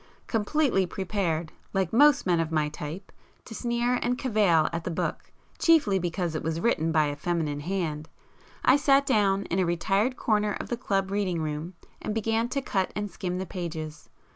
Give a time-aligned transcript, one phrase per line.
[0.25, 3.11] Completely prepared, like most men of my type
[3.45, 7.59] to sneer and cavil at the book, chiefly because it was written by a feminine
[7.59, 8.09] hand,
[8.65, 12.63] I sat down in a retired corner of the club reading room, and began to
[12.63, 14.09] cut and skim the pages.